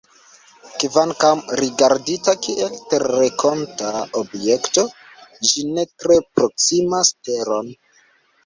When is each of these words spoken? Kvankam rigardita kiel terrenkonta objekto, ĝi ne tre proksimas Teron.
Kvankam 0.83 1.41
rigardita 1.59 2.33
kiel 2.47 2.79
terrenkonta 2.93 3.91
objekto, 4.23 4.87
ĝi 5.51 5.67
ne 5.77 5.87
tre 6.05 6.19
proksimas 6.41 7.17
Teron. 7.29 7.71